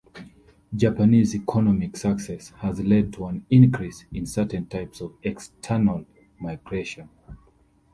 Japanese 0.75 1.35
economic 1.35 1.95
success 1.95 2.49
has 2.57 2.79
led 2.79 3.13
to 3.13 3.25
an 3.27 3.45
increase 3.51 4.03
in 4.11 4.25
certain 4.25 4.65
types 4.65 4.99
of 4.99 5.13
external 5.21 6.03
migration. 6.39 7.07